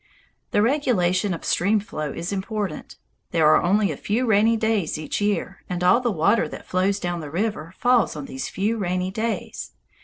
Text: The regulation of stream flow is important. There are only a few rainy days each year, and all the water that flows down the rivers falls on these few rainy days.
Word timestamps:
The 0.49 0.63
regulation 0.63 1.31
of 1.31 1.45
stream 1.45 1.79
flow 1.79 2.11
is 2.11 2.33
important. 2.33 2.95
There 3.29 3.45
are 3.49 3.61
only 3.61 3.91
a 3.91 3.95
few 3.95 4.25
rainy 4.25 4.57
days 4.57 4.97
each 4.97 5.21
year, 5.21 5.61
and 5.69 5.83
all 5.83 6.01
the 6.01 6.09
water 6.09 6.47
that 6.47 6.65
flows 6.65 6.99
down 6.99 7.19
the 7.19 7.29
rivers 7.29 7.75
falls 7.77 8.15
on 8.15 8.25
these 8.25 8.49
few 8.49 8.77
rainy 8.79 9.11
days. 9.11 9.73